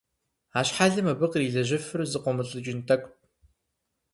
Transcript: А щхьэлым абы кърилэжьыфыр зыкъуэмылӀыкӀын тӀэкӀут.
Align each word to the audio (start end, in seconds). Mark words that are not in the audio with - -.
А 0.59 0.61
щхьэлым 0.67 1.07
абы 1.11 1.27
кърилэжьыфыр 1.31 2.01
зыкъуэмылӀыкӀын 2.11 2.79
тӀэкӀут. 2.87 3.17